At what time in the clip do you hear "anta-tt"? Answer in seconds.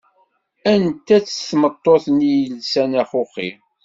0.73-1.37